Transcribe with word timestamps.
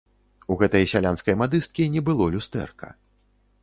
У 0.53 0.57
гэтай 0.61 0.87
сялянскай 0.93 1.39
мадысткі 1.43 1.89
не 1.99 2.05
было 2.11 2.33
люстэрка. 2.37 2.95